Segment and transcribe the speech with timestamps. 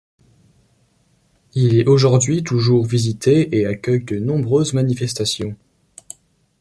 [1.53, 5.55] Il est aujourd'hui toujours visité et accueille de nombreuses manifestations.